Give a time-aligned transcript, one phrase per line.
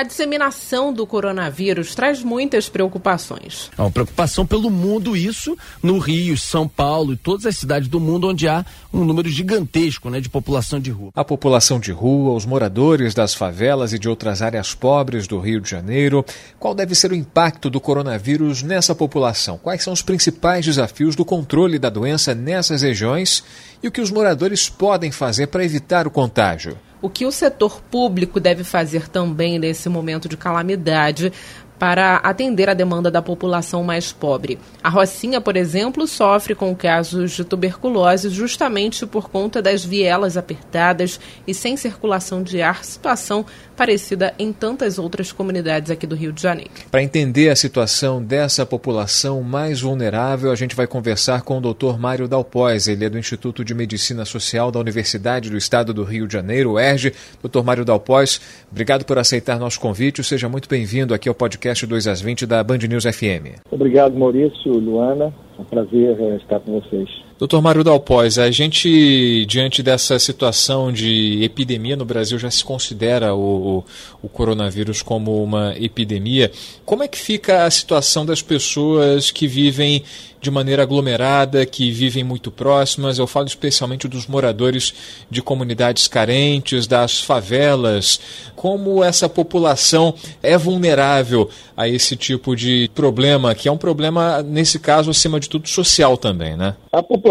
[0.00, 3.70] A disseminação do coronavírus traz muitas preocupações.
[3.76, 8.00] É uma preocupação pelo mundo, isso no Rio, São Paulo e todas as cidades do
[8.00, 8.64] mundo onde há
[8.94, 11.10] um número gigantesco né, de população de rua.
[11.14, 15.60] A população de rua, os moradores das favelas e de outras áreas pobres do Rio
[15.60, 16.24] de Janeiro.
[16.58, 19.58] Qual deve ser o impacto do coronavírus nessa população?
[19.58, 23.44] Quais são os principais desafios do controle da doença nessas regiões
[23.82, 26.78] e o que os moradores podem fazer para evitar o contágio?
[27.02, 31.32] O que o setor público deve fazer também nesse momento de calamidade
[31.80, 34.58] para atender a demanda da população mais pobre.
[34.82, 41.18] A Rocinha, por exemplo, sofre com casos de tuberculose justamente por conta das vielas apertadas
[41.46, 46.42] e sem circulação de ar, situação parecida em tantas outras comunidades aqui do Rio de
[46.42, 46.70] Janeiro.
[46.90, 51.98] Para entender a situação dessa população mais vulnerável, a gente vai conversar com o Dr.
[51.98, 56.26] Mário Dalpois, ele é do Instituto de Medicina Social da Universidade do Estado do Rio
[56.26, 57.14] de Janeiro, UERJ.
[57.42, 57.62] Dr.
[57.62, 58.38] Mário Dalpois,
[58.70, 62.46] obrigado por aceitar nosso convite, seja muito bem-vindo aqui ao podcast podcast 2 às 20
[62.46, 63.60] da Band News FM.
[63.70, 65.32] Obrigado, Maurício, Luana.
[65.58, 67.08] É um prazer eh, estar com vocês.
[67.40, 73.34] Doutor Mário Dalpós, a gente, diante dessa situação de epidemia no Brasil, já se considera
[73.34, 73.84] o, o,
[74.20, 76.52] o, coronavírus como uma epidemia.
[76.84, 80.04] Como é que fica a situação das pessoas que vivem
[80.38, 83.18] de maneira aglomerada, que vivem muito próximas?
[83.18, 84.92] Eu falo especialmente dos moradores
[85.30, 88.20] de comunidades carentes, das favelas.
[88.54, 94.78] Como essa população é vulnerável a esse tipo de problema, que é um problema, nesse
[94.78, 96.76] caso, acima de tudo, social também, né?
[96.92, 97.29] A população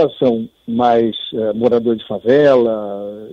[0.67, 3.29] mais é, morador de favela,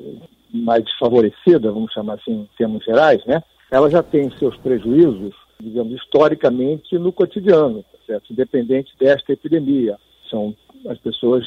[0.53, 3.42] mais desfavorecida, vamos chamar assim em termos gerais, né?
[3.70, 8.32] Ela já tem seus prejuízos, digamos, historicamente no cotidiano, tá certo?
[8.32, 9.97] independente desta epidemia.
[10.31, 10.55] São
[10.88, 11.44] as pessoas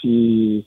[0.00, 0.64] se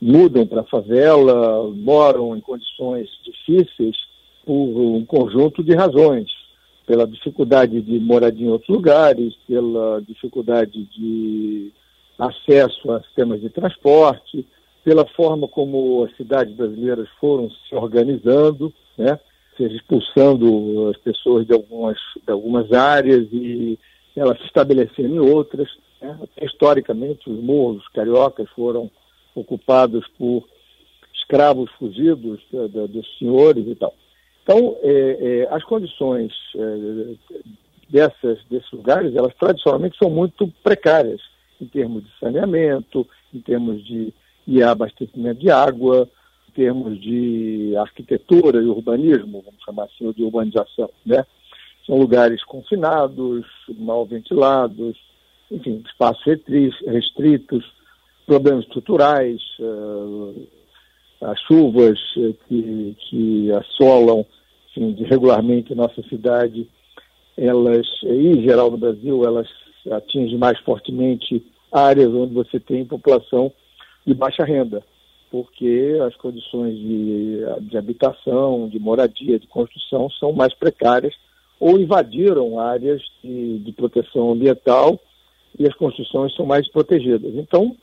[0.00, 3.96] mudam para a favela, moram em condições difíceis
[4.44, 6.28] por um conjunto de razões
[6.86, 11.72] pela dificuldade de moradia em outros lugares, pela dificuldade de
[12.26, 14.46] acesso a sistemas de transporte,
[14.84, 19.18] pela forma como as cidades brasileiras foram se organizando, né?
[19.56, 23.78] seja expulsando as pessoas de algumas, de algumas áreas e
[24.16, 25.68] elas se estabelecendo em outras.
[26.00, 26.18] Né?
[26.40, 28.90] Historicamente, os morros cariocas foram
[29.34, 30.44] ocupados por
[31.14, 33.94] escravos fugidos da, da, dos senhores e tal.
[34.42, 34.90] Então, é,
[35.42, 37.14] é, as condições é,
[37.88, 41.20] dessas, desses lugares, elas tradicionalmente são muito precárias
[41.62, 44.12] em termos de saneamento, em termos de,
[44.46, 46.08] de abastecimento de água,
[46.48, 51.24] em termos de arquitetura e urbanismo, vamos chamar assim, de urbanização, né?
[51.86, 53.46] São lugares confinados,
[53.78, 54.96] mal ventilados,
[55.50, 56.24] enfim, espaços
[56.86, 57.64] restritos,
[58.26, 60.46] problemas estruturais, uh,
[61.22, 64.26] as chuvas eh, que, que assolam
[64.70, 66.68] enfim, regularmente nossa cidade,
[67.36, 69.48] elas, em geral no Brasil, elas
[69.90, 73.52] atingem mais fortemente áreas onde você tem população
[74.06, 74.82] de baixa renda,
[75.30, 81.14] porque as condições de, de habitação, de moradia, de construção são mais precárias
[81.58, 85.00] ou invadiram áreas de, de proteção ambiental
[85.58, 87.34] e as construções são mais protegidas.
[87.36, 87.76] Então,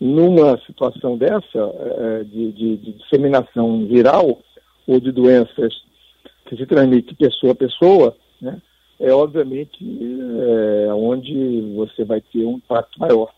[0.00, 4.40] numa situação dessa, é, de, de, de, disseminação viral
[4.86, 5.72] ou de doenças
[6.46, 8.60] que se transmitem pessoa a pessoa, né,
[9.00, 13.30] é obviamente é, onde você vai ter um impacto maior.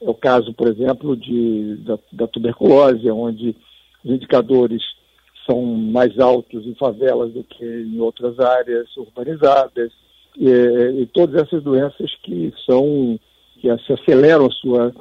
[0.00, 3.56] É o caso, por exemplo, de, da, da tuberculose, onde
[4.04, 4.82] os indicadores
[5.48, 9.92] são mais altos em favelas do que em outras áreas urbanizadas,
[10.36, 10.48] e,
[11.00, 13.18] e todas essas doenças que são
[13.56, 14.94] que se aceleram a sua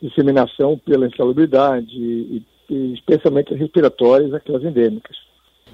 [0.00, 5.16] disseminação pela insalubridade, e, e especialmente as respiratórias, aquelas endêmicas.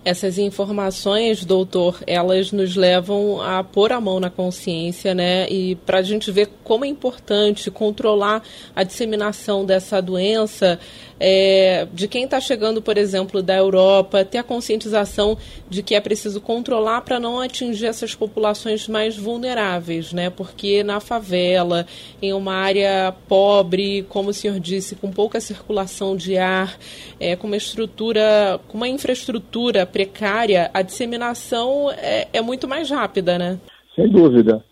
[0.05, 5.49] Essas informações, doutor, elas nos levam a pôr a mão na consciência, né?
[5.49, 8.43] E para a gente ver como é importante controlar
[8.75, 10.81] a disseminação dessa doença
[11.25, 15.39] é, de quem está chegando, por exemplo, da Europa, ter a conscientização
[15.71, 20.31] de que é preciso controlar para não atingir essas populações mais vulneráveis, né?
[20.31, 21.87] Porque na favela,
[22.21, 26.77] em uma área pobre, como o senhor disse, com pouca circulação de ar,
[27.21, 33.38] é, com uma estrutura, com uma infraestrutura precária, a disseminação é, é muito mais rápida,
[33.38, 33.58] né?
[33.94, 34.64] Sem dúvida.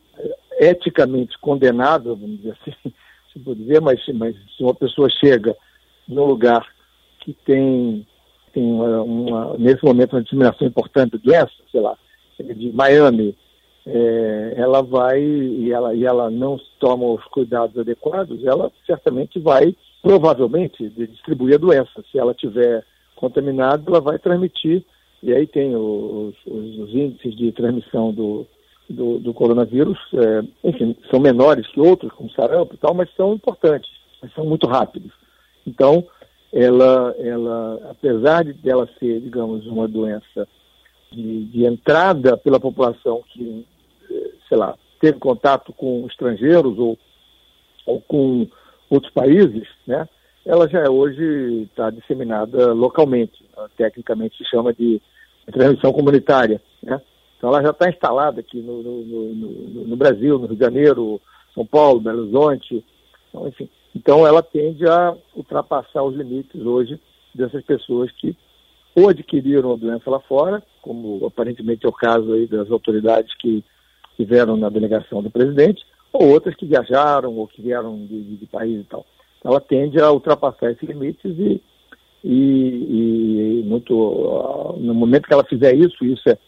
[0.59, 2.75] Eticamente condenável, vamos dizer assim,
[3.33, 5.57] se pode dizer, mas, mas se uma pessoa chega
[6.09, 6.67] num lugar
[7.21, 8.07] que tem,
[8.53, 11.97] tem uma, uma, nesse momento uma disseminação importante de doença, sei lá,
[12.39, 13.37] de Miami,
[13.87, 19.75] é, ela vai e ela, e ela não toma os cuidados adequados, ela certamente vai,
[20.03, 22.05] provavelmente, distribuir a doença.
[22.11, 22.85] Se ela tiver
[23.17, 24.85] contaminada, ela vai transmitir,
[25.23, 28.47] e aí tem os, os, os índices de transmissão do,
[28.89, 33.35] do, do coronavírus, é, enfim, são menores que outros, como sarampo e tal, mas são
[33.35, 33.91] importantes,
[34.23, 35.13] mas são muito rápidos.
[35.67, 36.07] Então,
[36.53, 40.49] ela, ela apesar de ela ser, digamos, uma doença
[41.13, 43.65] de, de entrada pela população que
[44.51, 46.99] sei lá, teve contato com estrangeiros ou,
[47.87, 48.47] ou com
[48.91, 50.09] outros países, né?
[50.45, 53.45] Ela já é hoje está disseminada localmente,
[53.77, 55.01] tecnicamente se chama de
[55.53, 57.01] transmissão comunitária, né?
[57.37, 61.21] Então ela já está instalada aqui no, no, no, no, Brasil, no Rio de Janeiro,
[61.55, 62.85] São Paulo, Belo Horizonte,
[63.29, 63.69] então, enfim.
[63.95, 67.01] Então ela tende a ultrapassar os limites hoje
[67.35, 68.37] dessas pessoas que
[68.95, 73.65] ou adquiriram a doença lá fora, como aparentemente é o caso aí das autoridades que
[74.11, 78.47] estiveram na delegação do presidente, ou outras que viajaram ou que vieram de, de, de
[78.47, 79.07] país e tal.
[79.45, 81.63] Ela tende a ultrapassar esses limites e,
[82.23, 86.39] e, e, muito no momento que ela fizer isso, isso é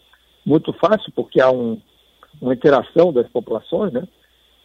[0.45, 1.79] muito fácil porque há um,
[2.41, 4.07] uma interação das populações, né?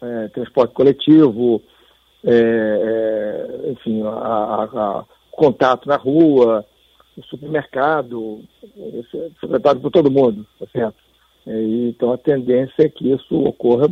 [0.01, 1.61] É, transporte coletivo,
[2.23, 6.65] é, é, enfim, a, a, a, contato na rua,
[7.29, 10.95] supermercado, é frequentado por todo mundo, tá certo?
[11.45, 13.89] É, então a tendência é que isso ocorra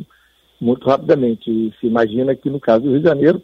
[0.60, 1.50] muito rapidamente.
[1.50, 3.42] E se imagina que no caso do Rio de Janeiro,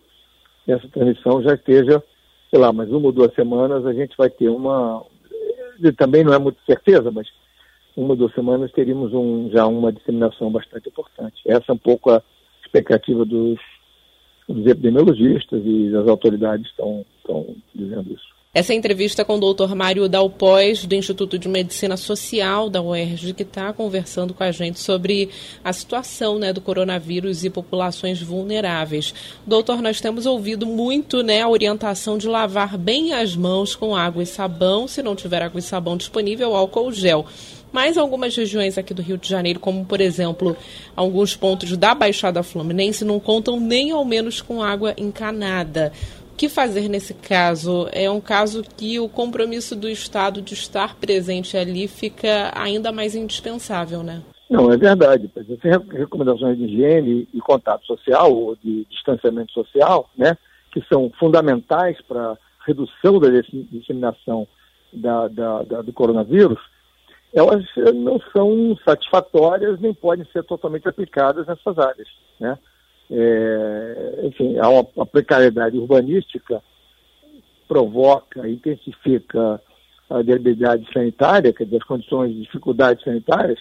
[0.68, 2.02] essa transmissão já esteja,
[2.50, 5.04] sei lá, mais uma ou duas semanas a gente vai ter uma.
[5.98, 7.28] Também não é muito certeza, mas
[7.96, 11.42] uma ou duas semanas teríamos um, já uma disseminação bastante importante.
[11.46, 12.22] Essa é um pouco a
[12.64, 13.60] expectativa dos,
[14.48, 18.33] dos epidemiologistas e das autoridades estão, estão dizendo isso.
[18.56, 23.42] Essa entrevista com o doutor Mário Dalpós, do Instituto de Medicina Social da UERJ, que
[23.42, 25.30] está conversando com a gente sobre
[25.64, 29.12] a situação né, do coronavírus e populações vulneráveis.
[29.44, 34.22] Doutor, nós temos ouvido muito né, a orientação de lavar bem as mãos com água
[34.22, 37.26] e sabão, se não tiver água e sabão disponível, álcool gel.
[37.72, 40.56] Mas algumas regiões aqui do Rio de Janeiro, como por exemplo
[40.96, 45.92] alguns pontos da Baixada Fluminense, não contam nem ao menos com água encanada.
[46.36, 47.88] Que fazer nesse caso?
[47.92, 53.16] É um caso que o compromisso do Estado de estar presente ali fica ainda mais
[53.16, 54.22] indispensável, né?
[54.50, 55.32] Não, é verdade.
[55.36, 60.38] Essas recomendações de higiene e contato social, ou de distanciamento social, né,
[60.72, 63.30] que são fundamentais para redução da
[63.72, 64.48] disseminação
[64.92, 66.60] da, da, da, do coronavírus,
[67.34, 67.66] elas
[67.96, 72.08] não são satisfatórias nem podem ser totalmente aplicadas nessas áreas.
[72.40, 72.58] Né?
[73.12, 76.62] É, enfim, uma, uma, precariedade urbanística
[77.68, 79.62] provoca, intensifica
[80.10, 83.60] a debilidade sanitária, quer dizer, as condições de dificuldades sanitárias,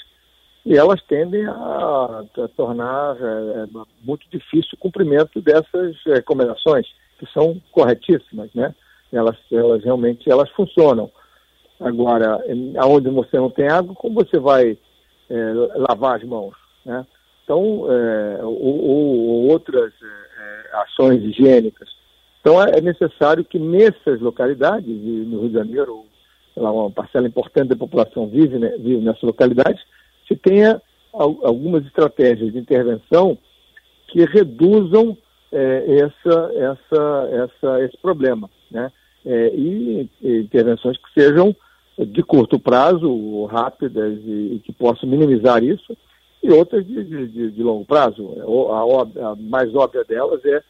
[0.64, 3.66] e elas tendem a, a tornar é, é
[4.02, 6.86] muito difícil o cumprimento dessas recomendações,
[7.18, 8.74] que são corretíssimas, né?
[9.12, 11.10] Elas, elas realmente elas funcionam.
[11.80, 12.40] Agora,
[12.78, 14.78] aonde você não tem água, como você vai
[15.28, 16.54] é, lavar as mãos,
[16.84, 17.04] né?
[17.44, 21.88] Então, é, ou, ou, outras é, ações higiênicas.
[22.40, 26.04] Então, é necessário que nessas localidades, e no Rio de Janeiro,
[26.56, 29.80] lá, uma parcela importante da população vive, né, vive nessas localidades,
[30.26, 30.80] se tenha
[31.12, 33.37] algumas estratégias de intervenção
[34.08, 35.16] que reduzam
[35.52, 38.90] é, essa, essa, essa, esse problema, né?
[39.25, 41.54] É, e, e, intervenções que sejam
[41.99, 45.96] de curto prazo, rápidas e, e que possam minimizar isso,
[46.42, 48.34] e outras de, de, de longo prazo.
[48.70, 50.62] A, a, mais óbvia delas é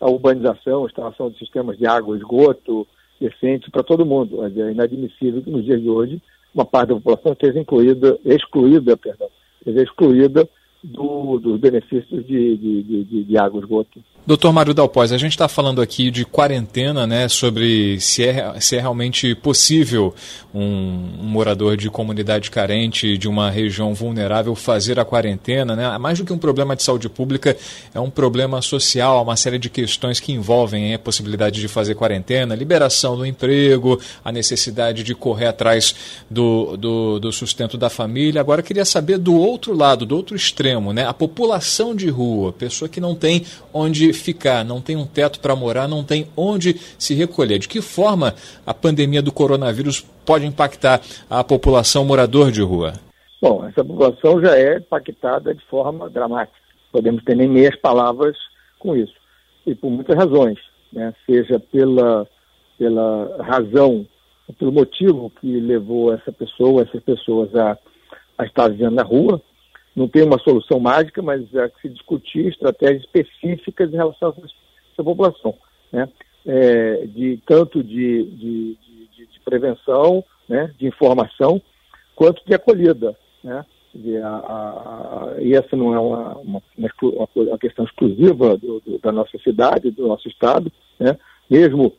[0.00, 2.86] a urbanização, a instalação de sistemas de água esgoto
[3.20, 4.44] decente para todo mundo.
[4.44, 6.22] É inadmissível que nos dias de hoje
[6.54, 9.28] uma parte da população esteja incluída, excluída, perdão,
[9.58, 10.48] esteja excluída
[10.82, 14.00] do, dos benefícios de, de, de, de água esgoto.
[14.26, 18.74] Doutor Mário Dalpós, a gente está falando aqui de quarentena, né, sobre se é, se
[18.74, 20.14] é realmente possível
[20.54, 25.76] um, um, morador de comunidade carente, de uma região vulnerável, fazer a quarentena.
[25.76, 25.98] Né?
[25.98, 27.54] Mais do que um problema de saúde pública,
[27.92, 31.94] é um problema social, uma série de questões que envolvem hein, a possibilidade de fazer
[31.94, 35.94] quarentena, liberação do emprego, a necessidade de correr atrás
[36.30, 38.40] do, do, do sustento da família.
[38.40, 42.88] Agora, queria saber do outro lado, do outro extremo, né, a população de rua, pessoa
[42.88, 47.14] que não tem onde ficar, não tem um teto para morar, não tem onde se
[47.14, 47.58] recolher.
[47.58, 48.34] De que forma
[48.66, 52.94] a pandemia do coronavírus pode impactar a população morador de rua?
[53.40, 56.56] Bom, essa população já é impactada de forma dramática.
[56.90, 58.36] Podemos ter nem meias palavras
[58.78, 59.14] com isso.
[59.66, 60.58] E por muitas razões,
[60.92, 61.12] né?
[61.26, 62.26] seja pela,
[62.78, 64.06] pela razão,
[64.58, 67.76] pelo motivo que levou essa pessoa, essas pessoas a,
[68.38, 69.40] a estar vivendo na rua,
[69.94, 74.44] não tem uma solução mágica, mas é que se discutir estratégias específicas em relação a
[74.44, 75.54] essa população,
[75.92, 76.08] né?
[76.46, 78.78] É, de tanto de, de,
[79.16, 80.70] de, de, prevenção, né?
[80.78, 81.60] de informação,
[82.14, 83.64] quanto de acolhida, né?
[83.94, 89.12] E, a, a, e essa não é uma, uma, uma questão exclusiva do, do, da
[89.12, 91.16] nossa cidade, do nosso estado, né?
[91.48, 91.94] Mesmo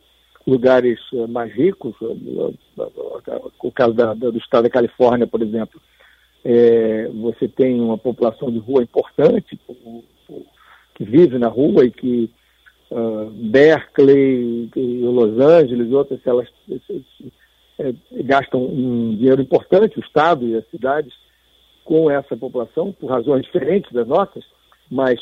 [0.46, 2.86] lugares eh, mais ricos, eh,
[3.60, 5.80] o caso da, do estado da Califórnia, por exemplo,
[6.48, 9.58] é, você tem uma população de rua importante
[10.94, 12.30] que vive na rua e que
[12.92, 16.46] uh, Berkeley, e Los Angeles e outras, elas
[17.80, 21.12] é, gastam um dinheiro importante, o Estado e as cidades,
[21.84, 24.44] com essa população, por razões diferentes das nossas,
[24.88, 25.20] mas,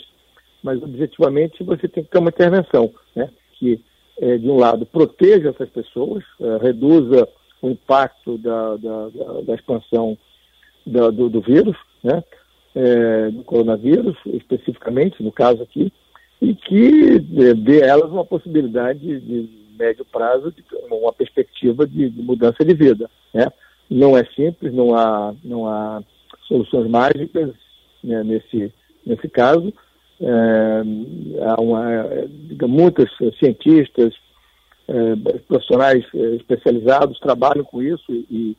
[0.62, 3.30] mas objetivamente você tem que ter uma intervenção, né?
[3.54, 3.82] que,
[4.20, 7.26] é, de um lado, proteja essas pessoas, é, reduza
[7.62, 10.18] o impacto da, da, da, da expansão
[10.86, 12.22] do, do, do vírus, né?
[12.74, 15.92] É, do coronavírus, especificamente, no caso aqui,
[16.42, 17.20] e que
[17.54, 19.48] dê a elas uma possibilidade de
[19.78, 23.08] médio prazo, de uma perspectiva de, de mudança de vida.
[23.32, 23.46] Né?
[23.88, 26.02] Não é simples, não há, não há
[26.48, 27.52] soluções mágicas
[28.02, 28.72] né, nesse,
[29.06, 29.72] nesse caso.
[30.20, 30.82] É,
[31.46, 31.92] há uma,
[32.66, 34.14] muitos cientistas,
[34.86, 35.16] é,
[35.48, 38.56] profissionais é, especializados trabalham com isso e,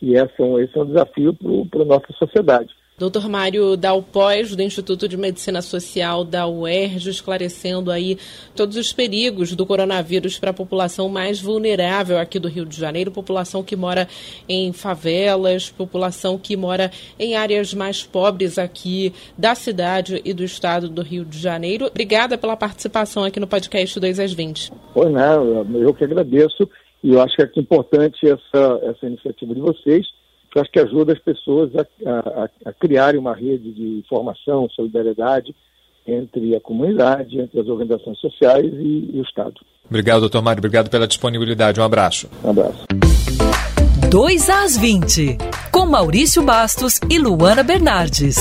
[0.00, 1.36] e esse é um, esse é um desafio
[1.70, 2.74] para a nossa sociedade.
[2.98, 8.18] Doutor Mário Dalpós, do Instituto de Medicina Social da UERJ, esclarecendo aí
[8.56, 13.12] todos os perigos do coronavírus para a população mais vulnerável aqui do Rio de Janeiro,
[13.12, 14.08] população que mora
[14.48, 16.90] em favelas, população que mora
[17.20, 21.86] em áreas mais pobres aqui da cidade e do estado do Rio de Janeiro.
[21.86, 24.72] Obrigada pela participação aqui no podcast 2 às 20.
[24.92, 26.68] Pois não, eu que agradeço
[27.02, 30.06] e eu acho que é importante essa, essa iniciativa de vocês,
[30.50, 34.68] que eu acho que ajuda as pessoas a, a, a criarem uma rede de informação,
[34.70, 35.54] solidariedade
[36.06, 39.54] entre a comunidade, entre as organizações sociais e, e o Estado.
[39.88, 40.60] Obrigado, doutor Mário.
[40.60, 41.80] Obrigado pela disponibilidade.
[41.80, 42.28] Um abraço.
[42.42, 42.86] Um abraço.
[44.10, 45.36] 2 às 20,
[45.70, 48.38] com Maurício Bastos e Luana Bernardes.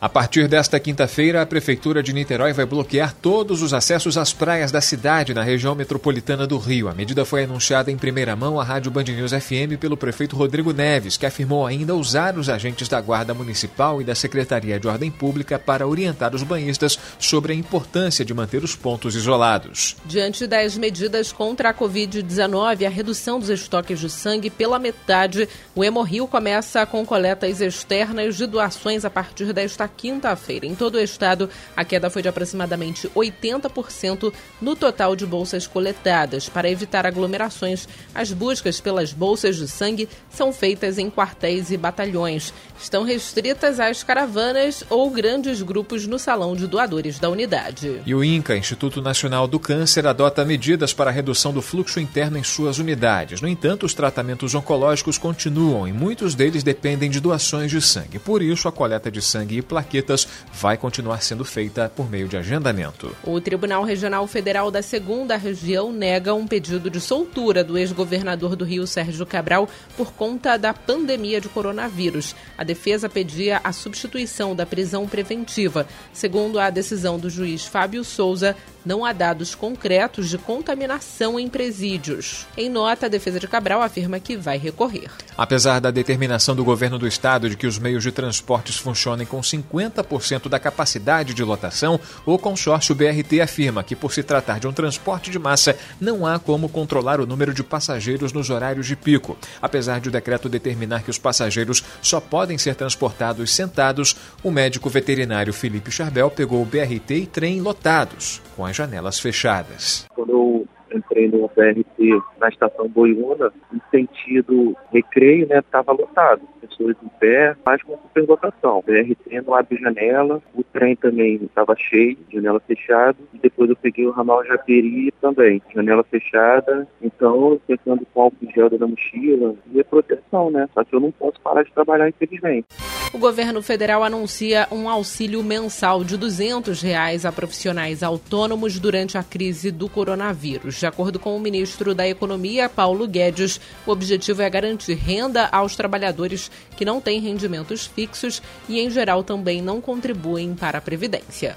[0.00, 4.70] A partir desta quinta-feira, a Prefeitura de Niterói vai bloquear todos os acessos às praias
[4.70, 6.88] da cidade na região metropolitana do Rio.
[6.88, 10.72] A medida foi anunciada em primeira mão à Rádio Band News FM pelo prefeito Rodrigo
[10.72, 15.10] Neves, que afirmou ainda usar os agentes da Guarda Municipal e da Secretaria de Ordem
[15.10, 19.96] Pública para orientar os banhistas sobre a importância de manter os pontos isolados.
[20.06, 25.48] Diante das medidas contra a Covid-19 e a redução dos estoques de sangue pela metade,
[25.74, 30.66] o Hemorrio começa com coletas externas de doações a partir desta quinta-feira.
[30.66, 36.48] Em todo o estado, a queda foi de aproximadamente 80% no total de bolsas coletadas.
[36.48, 42.52] Para evitar aglomerações, as buscas pelas bolsas de sangue são feitas em quartéis e batalhões.
[42.78, 48.02] Estão restritas às caravanas ou grandes grupos no salão de doadores da unidade.
[48.04, 52.38] E o INCA, Instituto Nacional do Câncer, adota medidas para a redução do fluxo interno
[52.38, 53.40] em suas unidades.
[53.40, 58.18] No entanto, os tratamentos oncológicos continuam e muitos deles dependem de doações de sangue.
[58.18, 62.26] Por isso, a coleta de sangue e plasma plaquetas vai continuar sendo feita por meio
[62.26, 63.14] de agendamento.
[63.22, 68.64] O Tribunal Regional Federal da Segunda Região nega um pedido de soltura do ex-governador do
[68.64, 72.34] Rio, Sérgio Cabral, por conta da pandemia de coronavírus.
[72.56, 75.86] A defesa pedia a substituição da prisão preventiva.
[76.12, 78.56] Segundo a decisão do juiz Fábio Souza,
[78.88, 82.46] não há dados concretos de contaminação em presídios.
[82.56, 85.10] Em nota, a defesa de Cabral afirma que vai recorrer.
[85.36, 89.42] Apesar da determinação do governo do estado de que os meios de transportes funcionem com
[89.42, 94.72] 50% da capacidade de lotação, o consórcio BRT afirma que, por se tratar de um
[94.72, 99.36] transporte de massa, não há como controlar o número de passageiros nos horários de pico.
[99.60, 104.88] Apesar de o decreto determinar que os passageiros só podem ser transportados sentados, o médico
[104.88, 110.04] veterinário Felipe Charbel pegou o BRT e trem lotados, com as janelas fechadas.
[110.12, 116.42] Quando eu entrei no BRT na estação Boiúna, em sentido recreio, né, estava lotado.
[116.68, 118.78] Pessoas em pé, mas com superlotação.
[118.78, 123.76] O BRT não abre janela, o trem também estava cheio, janela fechada, e depois eu
[123.76, 126.86] peguei o ramal Japeri também, janela fechada.
[127.02, 130.68] Então, pensando com álcool gel da mochila e a proteção, né?
[130.74, 132.66] Só que eu não posso parar de trabalhar, infelizmente.
[133.12, 139.22] O governo federal anuncia um auxílio mensal de 200 reais a profissionais autônomos durante a
[139.22, 140.78] crise do coronavírus.
[140.78, 145.74] De acordo com o ministro da Economia, Paulo Guedes, o objetivo é garantir renda aos
[145.74, 151.56] trabalhadores que não têm rendimentos fixos e, em geral, também não contribuem para a Previdência.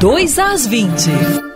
[0.00, 1.50] 2 às 20.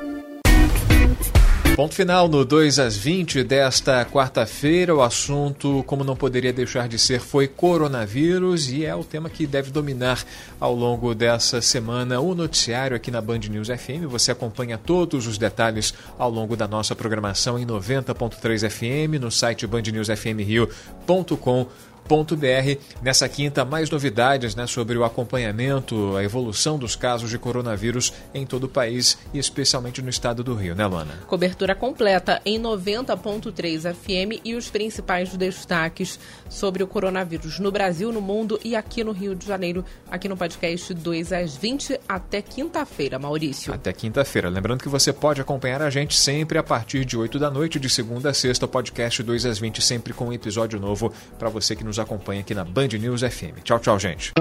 [1.77, 4.95] Ponto final no 2 às 20 desta quarta-feira.
[4.95, 9.45] O assunto, como não poderia deixar de ser, foi coronavírus e é o tema que
[9.45, 10.25] deve dominar
[10.61, 14.07] ao longo dessa semana o noticiário aqui na Band News FM.
[14.09, 19.67] Você acompanha todos os detalhes ao longo da nossa programação em 90.3 FM, no site
[19.67, 21.67] bandnewsfmrio.com
[22.09, 28.13] br Nessa quinta, mais novidades né, sobre o acompanhamento, a evolução dos casos de coronavírus
[28.33, 31.21] em todo o país e especialmente no estado do Rio, né, Luana?
[31.27, 36.19] Cobertura completa em 90.3 FM e os principais destaques
[36.49, 40.37] sobre o coronavírus no Brasil, no mundo e aqui no Rio de Janeiro, aqui no
[40.37, 43.73] podcast 2 às 20 até quinta-feira, Maurício.
[43.73, 44.49] Até quinta-feira.
[44.49, 47.89] Lembrando que você pode acompanhar a gente sempre a partir de 8 da noite, de
[47.89, 51.85] segunda a sexta, podcast 2 às 20, sempre com um episódio novo para você que
[51.85, 53.63] nos nos acompanha aqui na Band News FM.
[53.63, 54.33] Tchau, tchau, gente.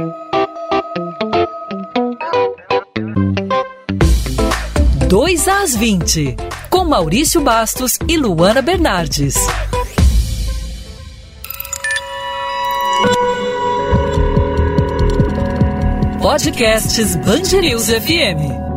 [5.07, 6.35] Dois às 20,
[6.71, 9.35] com Maurício Bastos e Luana Bernardes.
[16.19, 18.72] Podcasts Band News FM.